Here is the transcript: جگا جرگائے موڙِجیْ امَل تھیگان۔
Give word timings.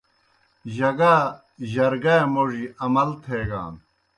جگا 0.75 1.15
جرگائے 1.71 2.23
موڙِجیْ 2.33 2.65
امَل 2.85 3.09
تھیگان۔ 3.23 3.73